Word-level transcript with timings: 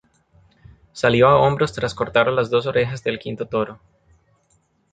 Salió 0.93 1.27
a 1.27 1.37
hombros 1.39 1.73
tras 1.73 1.93
cortar 1.93 2.25
las 2.33 2.49
dos 2.49 2.65
orejas 2.65 3.03
del 3.03 3.19
quinto 3.19 3.45
toro. 3.45 3.79